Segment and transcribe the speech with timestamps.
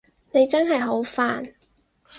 [0.31, 1.53] 你真係好煩